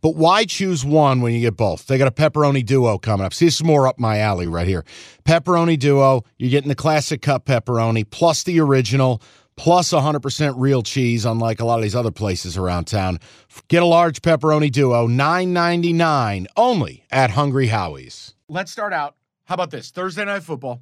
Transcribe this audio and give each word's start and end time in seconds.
But 0.00 0.16
why 0.16 0.44
choose 0.44 0.84
one 0.84 1.20
when 1.20 1.34
you 1.34 1.40
get 1.40 1.56
both? 1.56 1.86
They 1.86 1.98
got 1.98 2.08
a 2.08 2.12
pepperoni 2.12 2.64
duo 2.64 2.98
coming 2.98 3.26
up. 3.26 3.34
See, 3.34 3.46
this 3.46 3.56
is 3.56 3.64
more 3.64 3.86
up 3.86 3.98
my 3.98 4.18
alley 4.18 4.46
right 4.46 4.66
here. 4.66 4.84
Pepperoni 5.24 5.78
duo, 5.78 6.24
you're 6.38 6.50
getting 6.50 6.68
the 6.68 6.74
classic 6.74 7.22
cup 7.22 7.46
pepperoni 7.46 8.08
plus 8.08 8.42
the 8.42 8.60
original 8.60 9.22
plus 9.56 9.90
100% 9.92 10.54
real 10.56 10.82
cheese, 10.82 11.24
unlike 11.24 11.60
a 11.60 11.64
lot 11.64 11.78
of 11.78 11.82
these 11.82 11.96
other 11.96 12.12
places 12.12 12.56
around 12.56 12.86
town. 12.86 13.18
Get 13.66 13.82
a 13.82 13.86
large 13.86 14.22
pepperoni 14.22 14.70
duo, 14.70 15.08
$9.99 15.08 16.46
only 16.56 17.04
at 17.10 17.30
Hungry 17.30 17.66
Howie's. 17.66 18.34
Let's 18.48 18.70
start 18.70 18.92
out. 18.92 19.16
How 19.44 19.54
about 19.54 19.70
this? 19.70 19.90
Thursday 19.90 20.24
night 20.24 20.44
football. 20.44 20.80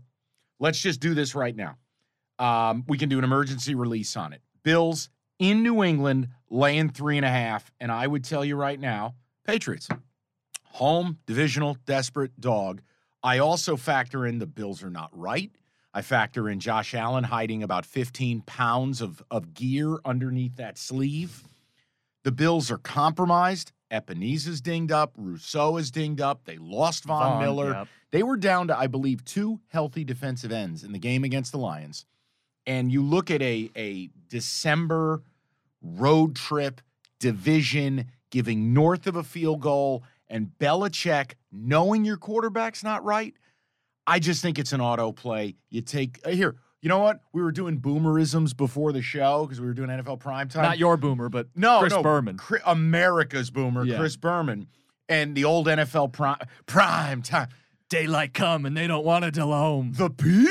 Let's 0.61 0.81
just 0.81 1.01
do 1.01 1.15
this 1.15 1.35
right 1.35 1.57
now. 1.57 1.77
Um, 2.39 2.85
we 2.87 2.99
can 2.99 3.09
do 3.09 3.19
an 3.19 3.25
emergency 3.25 3.75
release 3.75 4.17
on 4.17 4.33
it. 4.33 4.43
Bills 4.63 5.09
in 5.39 5.63
New 5.63 5.83
England 5.83 6.29
laying 6.51 6.89
three 6.89 7.17
and 7.17 7.27
a 7.27 7.31
half. 7.31 7.71
And 7.81 7.91
I 7.91 8.07
would 8.07 8.25
tell 8.25 8.45
you 8.45 8.57
right 8.57 8.79
now, 8.79 9.15
Patriots, 9.45 9.89
home, 10.65 11.19
divisional, 11.27 11.77
desperate 11.87 12.41
dog. 12.41 12.83
I 13.23 13.39
also 13.39 13.77
factor 13.77 14.27
in 14.27 14.39
the 14.39 14.47
Bills 14.47 14.83
are 14.83 14.91
not 14.91 15.11
right. 15.13 15.51
I 15.93 16.03
factor 16.03 16.49
in 16.49 16.61
Josh 16.61 16.95
Allen 16.95 17.25
hiding 17.25 17.63
about 17.63 17.87
15 17.87 18.43
pounds 18.43 19.01
of, 19.01 19.23
of 19.31 19.55
gear 19.55 19.99
underneath 20.05 20.57
that 20.57 20.77
sleeve. 20.77 21.43
The 22.23 22.33
Bills 22.33 22.71
are 22.71 22.79
compromised. 22.79 23.73
Epenesa 23.91 24.61
dinged 24.63 24.93
up. 24.93 25.15
Rousseau 25.17 25.77
is 25.77 25.91
dinged 25.91 26.21
up. 26.21 26.45
They 26.45 26.59
lost 26.59 27.05
Von, 27.05 27.23
Von, 27.23 27.43
Miller. 27.43 27.73
yep. 27.73 27.89
They 28.11 28.23
were 28.23 28.37
down 28.37 28.69
to, 28.69 28.79
I 28.79 28.89
believe, 28.89 29.25
two 29.25 29.61
healthy 29.69 30.05
defensive 30.05 30.53
ends 30.53 30.85
in 30.85 30.93
the 30.93 30.99
game 30.99 31.25
against 31.25 31.53
the 31.53 31.59
Lions. 31.59 32.05
And 32.67 32.91
you 32.91 33.03
look 33.03 33.31
at 33.31 33.43
a, 33.43 33.71
a 33.77 34.11
December 34.29 35.23
road 35.83 36.35
trip 36.37 36.81
division 37.21 38.07
giving 38.31 38.75
north 38.75 39.07
of 39.07 39.17
a 39.17 39.23
field 39.23 39.61
goal 39.61 40.03
and 40.29 40.51
Belichick 40.59 41.33
knowing 41.53 42.05
your 42.05 42.17
quarterback's 42.17 42.83
not 42.83 43.05
right. 43.05 43.35
I 44.07 44.19
just 44.19 44.43
think 44.43 44.59
it's 44.59 44.73
an 44.73 44.81
auto 44.81 45.13
play. 45.13 45.57
You 45.71 45.81
take 45.81 46.21
uh, 46.25 46.31
here. 46.31 46.57
You 46.83 46.89
know 46.89 46.99
what? 46.99 47.21
We 47.33 47.43
were 47.43 47.53
doing 47.53 47.81
boomerisms 47.81 48.57
before 48.57 48.93
the 48.93 49.03
show 49.03 49.45
because 49.45 49.61
we 49.61 49.67
were 49.67 49.73
doing 49.75 49.89
NFL 49.89 50.21
primetime. 50.21 50.63
Not 50.63 50.79
your 50.79 50.97
boomer, 50.97 51.29
but 51.29 51.49
no, 51.57 51.81
Chris 51.81 51.93
no, 51.93 52.03
Berman. 52.03 52.37
Chri- 52.37 52.61
America's 52.65 53.51
boomer, 53.51 53.85
Yeah. 53.85 53.97
Chris 53.99 54.17
Berman, 54.17 54.69
and 55.09 55.35
the 55.35 55.45
old 55.45 55.67
NFL 55.67 56.13
prime 56.13 56.39
prime 56.67 57.23
time. 57.23 57.49
Daylight 57.89 58.35
come 58.35 58.67
and 58.67 58.77
they 58.77 58.89
don't 58.89 59.05
want 59.05 59.25
to 59.25 59.31
till 59.31 59.53
home. 59.53 59.93
The 59.97 60.11
P 60.11 60.49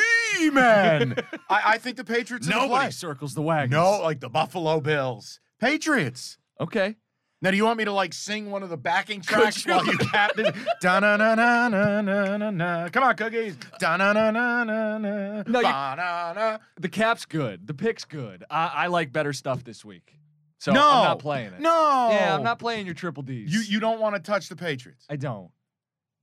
man. 0.56 1.16
I, 1.50 1.62
I 1.74 1.78
think 1.78 1.98
the 1.98 2.04
Patriots. 2.04 2.48
are 2.48 2.52
the 2.52 2.56
Nobody 2.56 2.86
play. 2.86 2.92
circles 2.92 3.34
the 3.36 3.42
wagons. 3.44 3.72
No, 3.72 4.02
like 4.02 4.20
the 4.22 4.30
Buffalo 4.30 4.80
Bills, 4.82 5.40
Patriots. 5.60 6.38
Okay. 6.60 6.96
Now, 7.42 7.52
do 7.52 7.58
you 7.58 7.66
want 7.66 7.78
me 7.78 7.86
to 7.86 7.92
like 7.92 8.14
sing 8.14 8.50
one 8.50 8.64
of 8.64 8.70
the 8.70 8.78
backing 8.78 9.22
tracks 9.22 9.64
you? 9.66 9.74
while 9.74 9.86
you 9.86 9.98
cap 9.98 10.34
this? 10.36 10.50
Da 10.82 11.00
na 11.00 11.18
na 11.18 11.36
na 11.36 11.68
na 11.68 12.02
na 12.02 12.38
na 12.38 12.50
na. 12.50 12.90
Come 12.90 13.04
on, 13.04 13.16
cookies. 13.16 13.56
Da 13.78 13.98
na 13.98 14.14
na 14.14 14.32
na 14.32 14.64
na 14.64 14.98
na. 14.98 15.44
No, 15.46 15.60
you- 15.60 15.66
Ba-na-na. 15.66 16.58
The 16.80 16.90
cap's 16.90 17.26
good. 17.26 17.68
The 17.68 17.74
pick's 17.76 18.06
good. 18.06 18.46
I, 18.50 18.72
I 18.76 18.88
like 18.88 19.12
better 19.12 19.34
stuff 19.34 19.64
this 19.64 19.86
week. 19.86 20.16
So 20.60 20.72
no, 20.72 20.80
I'm 20.82 21.04
not 21.04 21.20
playing 21.20 21.54
it. 21.54 21.60
No. 21.60 22.10
Yeah, 22.12 22.34
I'm 22.36 22.42
not 22.42 22.58
playing 22.58 22.86
your 22.88 22.96
triple 22.96 23.22
D's. 23.22 23.54
You 23.54 23.60
you 23.62 23.80
don't 23.80 24.00
want 24.00 24.16
to 24.16 24.22
touch 24.22 24.50
the 24.50 24.56
Patriots. 24.56 25.06
I 25.10 25.18
don't. 25.18 25.52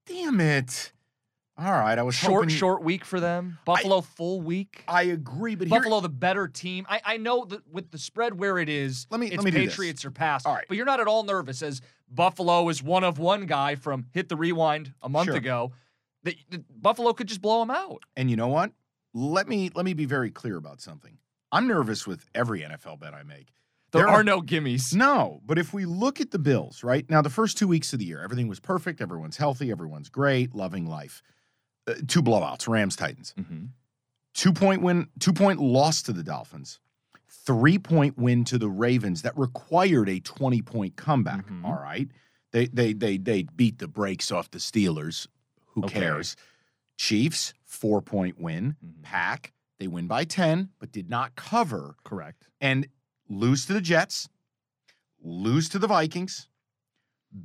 Damn 0.07 0.41
it. 0.41 0.93
All 1.63 1.73
right, 1.73 1.97
I 1.99 2.03
was 2.03 2.15
Short, 2.17 2.51
you- 2.51 2.57
short 2.57 2.83
week 2.83 3.05
for 3.05 3.21
them. 3.21 3.59
Buffalo 3.65 4.01
full 4.01 4.41
week. 4.41 4.83
I 4.89 5.03
agree, 5.05 5.55
but 5.55 5.69
here, 5.69 5.79
Buffalo 5.79 6.01
the 6.01 6.09
better 6.09 6.49
team. 6.49 6.87
I, 6.89 7.01
I 7.05 7.17
know 7.19 7.45
that 7.45 7.61
with 7.71 7.91
the 7.91 7.99
spread 7.99 8.39
where 8.39 8.59
it 8.59 8.69
is, 8.69 9.07
Let 9.11 9.21
me- 9.21 9.29
it's 9.29 9.37
let 9.37 9.45
me. 9.45 9.51
Patriots 9.53 10.05
are 10.05 10.11
pass. 10.11 10.45
All 10.45 10.55
right. 10.55 10.65
But 10.67 10.77
you're 10.77 10.87
not 10.87 10.99
at 11.01 11.07
all 11.07 11.23
nervous 11.23 11.63
as 11.63 11.81
Buffalo 12.11 12.69
is 12.69 12.83
one 12.83 13.05
of 13.05 13.19
one 13.19 13.47
guy 13.47 13.77
from 13.77 14.07
hit 14.13 14.29
the 14.29 14.37
rewind 14.37 14.93
a 15.03 15.09
month 15.09 15.27
Sure. 15.29 15.37
ago. 15.37 15.73
That 16.25 16.35
that 16.51 16.83
Buffalo 16.83 17.13
could 17.13 17.29
just 17.29 17.41
blow 17.41 17.61
them 17.61 17.71
out. 17.71 18.03
and 18.17 18.29
you 18.31 18.37
know 18.37 18.49
what? 18.49 18.73
Let 19.15 19.47
me 19.49 19.71
let 19.75 19.85
me 19.85 19.95
be 19.95 20.05
very 20.07 20.31
clear 20.31 20.57
about 20.57 20.81
something. 20.81 21.19
I'm 21.53 21.69
nervous 21.69 22.07
with 22.07 22.25
every 22.35 22.63
NFL 22.63 22.99
bet 22.99 23.13
I 23.15 23.23
make. 23.25 23.53
There, 23.93 24.01
There 24.03 24.09
are 24.09 24.21
are- 24.21 24.25
no 24.25 24.41
gimmies. 24.41 24.95
No, 24.95 25.41
but 25.45 25.59
if 25.59 25.75
we 25.75 25.85
look 25.85 26.19
at 26.21 26.31
the 26.31 26.39
Bills, 26.39 26.83
right 26.83 27.09
now, 27.11 27.21
the 27.21 27.29
first 27.29 27.59
two 27.59 27.69
weeks 27.69 27.93
of 27.93 27.99
the 27.99 28.07
year, 28.07 28.23
everything 28.23 28.49
was 28.49 28.59
perfect. 28.59 29.03
Everyone's 29.03 29.37
healthy. 29.37 29.71
Everyone's 29.71 30.09
great, 30.09 30.55
loving 30.55 30.87
life. 30.87 31.23
Uh, 31.87 31.95
two 32.07 32.23
blowouts: 32.23 32.69
Rams, 32.69 32.97
Titans. 32.97 33.35
Mhm. 33.39 33.71
Two 34.35 34.53
point 34.53 34.83
win, 34.83 35.09
two 35.19 35.33
point 35.33 35.61
loss 35.61 36.03
to 36.03 36.13
the 36.13 36.23
Dolphins. 36.23 36.79
Three 37.29 37.79
point 37.79 38.17
win 38.17 38.45
to 38.45 38.59
the 38.59 38.69
Ravens 38.69 39.23
that 39.23 39.37
required 39.37 40.09
a 40.09 40.21
twenty 40.21 40.63
point 40.63 40.97
comeback. 40.97 41.47
Mhm. 41.49 41.65
All 41.65 41.75
right, 41.75 42.09
they 42.53 42.67
they 42.67 42.93
they 42.93 43.17
they 43.19 43.43
beat 43.43 43.79
the 43.79 43.89
brakes 43.89 44.31
off 44.31 44.51
the 44.51 44.59
Steelers. 44.59 45.27
Who 45.73 45.85
Okay. 45.85 46.01
cares? 46.01 46.37
Chiefs 46.97 47.53
four 47.65 48.01
point 48.01 48.39
win. 48.39 48.77
Mhm. 48.85 49.03
Pack 49.03 49.53
they 49.79 49.89
win 49.89 50.07
by 50.07 50.25
ten, 50.25 50.71
but 50.79 50.93
did 50.93 51.11
not 51.11 51.35
cover 51.35 51.97
Correct. 52.05 52.47
and 52.61 52.87
lose 53.29 53.67
to 53.67 53.73
the 53.73 53.81
Jets, 53.81 54.29
lose 55.21 55.69
to 55.71 55.79
the 55.81 55.89
Vikings, 55.89 56.49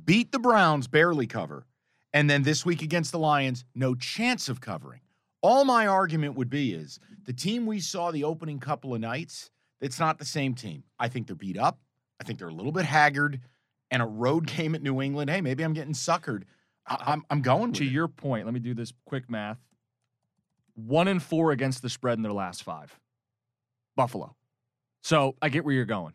beat 0.04 0.30
the 0.32 0.38
Browns, 0.38 0.86
barely 0.86 1.26
cover, 1.26 1.66
and 2.12 2.28
then 2.28 2.42
this 2.42 2.64
week 2.64 2.82
against 2.82 3.12
the 3.12 3.18
Lions, 3.18 3.64
no 3.74 3.94
chance 3.94 4.48
of 4.48 4.60
covering. 4.60 5.00
All 5.42 5.64
my 5.64 5.86
argument 5.86 6.34
would 6.36 6.50
be 6.50 6.72
is 6.74 6.98
the 7.24 7.32
team 7.32 7.66
we 7.66 7.80
saw 7.80 8.10
the 8.10 8.24
opening 8.24 8.58
couple 8.58 8.94
of 8.94 9.00
nights, 9.00 9.50
it's 9.80 10.00
not 10.00 10.18
the 10.18 10.24
same 10.24 10.54
team. 10.54 10.82
I 10.98 11.08
think 11.08 11.26
they're 11.26 11.36
beat 11.36 11.58
up. 11.58 11.78
I 12.20 12.24
think 12.24 12.38
they're 12.38 12.48
a 12.48 12.52
little 12.52 12.72
bit 12.72 12.84
haggard. 12.84 13.40
And 13.90 14.02
a 14.02 14.06
road 14.06 14.46
game 14.56 14.74
at 14.74 14.82
New 14.82 15.00
England, 15.00 15.30
hey, 15.30 15.40
maybe 15.40 15.62
I'm 15.62 15.72
getting 15.72 15.94
suckered. 15.94 16.42
I, 16.86 17.12
I'm, 17.12 17.24
I'm 17.30 17.42
going 17.42 17.72
To 17.74 17.84
it. 17.84 17.90
your 17.90 18.08
point, 18.08 18.44
let 18.46 18.54
me 18.54 18.60
do 18.60 18.74
this 18.74 18.92
quick 19.06 19.30
math. 19.30 19.58
One 20.74 21.08
and 21.08 21.22
four 21.22 21.52
against 21.52 21.82
the 21.82 21.88
spread 21.88 22.18
in 22.18 22.22
their 22.22 22.32
last 22.32 22.62
five. 22.62 22.98
Buffalo. 23.96 24.34
So 25.02 25.36
I 25.42 25.48
get 25.48 25.64
where 25.64 25.74
you're 25.74 25.84
going. 25.84 26.14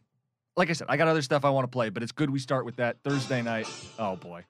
Like 0.55 0.69
I 0.69 0.73
said, 0.73 0.87
I 0.89 0.97
got 0.97 1.07
other 1.07 1.21
stuff 1.21 1.45
I 1.45 1.49
want 1.49 1.63
to 1.65 1.67
play, 1.69 1.89
but 1.89 2.03
it's 2.03 2.11
good 2.11 2.29
we 2.29 2.39
start 2.39 2.63
with 2.65 2.75
that 2.77 2.97
Thursday 3.03 3.41
night. 3.41 3.67
Oh 3.97 4.15
boy. 4.15 4.45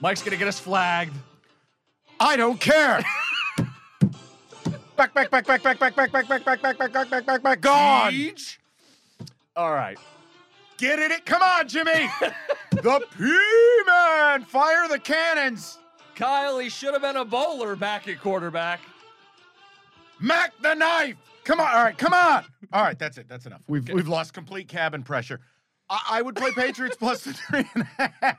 Mike's 0.00 0.22
gonna 0.22 0.36
get 0.36 0.48
us 0.48 0.58
flagged. 0.58 1.14
I 2.20 2.36
don't 2.36 2.60
care. 2.60 3.02
back, 4.96 5.12
back, 5.14 5.30
back, 5.30 5.46
back, 5.46 5.62
back, 5.62 5.78
back, 5.78 5.96
back, 5.96 6.12
back, 6.12 6.28
back, 6.28 6.44
back, 6.44 6.62
back, 6.62 6.78
back, 6.78 6.78
back, 6.78 7.10
back, 7.10 7.26
back, 7.26 7.42
back, 7.42 7.60
gone. 7.60 8.10
Siege? 8.10 8.60
All 9.54 9.72
right. 9.72 9.98
Get 10.78 10.98
in 10.98 11.10
it. 11.10 11.24
Come 11.24 11.42
on, 11.42 11.68
Jimmy. 11.68 12.08
the 12.70 13.06
P-Man. 13.16 14.44
Fire 14.44 14.88
the 14.88 14.98
cannons. 14.98 15.78
Kyle, 16.14 16.58
he 16.58 16.68
should 16.68 16.92
have 16.92 17.02
been 17.02 17.16
a 17.16 17.24
bowler 17.24 17.76
back 17.76 18.08
at 18.08 18.20
quarterback. 18.20 18.80
Mac 20.20 20.52
the 20.60 20.74
knife. 20.74 21.16
Come 21.44 21.60
on. 21.60 21.68
All 21.68 21.84
right. 21.84 21.96
Come 21.96 22.12
on. 22.12 22.44
All 22.72 22.82
right. 22.82 22.98
That's 22.98 23.18
it. 23.18 23.28
That's 23.28 23.46
enough. 23.46 23.62
We've 23.68 23.88
we've 23.88 24.08
lost 24.08 24.32
complete 24.32 24.68
cabin 24.68 25.02
pressure. 25.02 25.40
I, 25.88 26.00
I 26.12 26.22
would 26.22 26.36
play 26.36 26.52
Patriots 26.52 26.96
plus 26.96 27.22
the 27.24 27.32
three 27.32 27.64
and 27.74 27.86
a 27.98 28.12
half. 28.20 28.38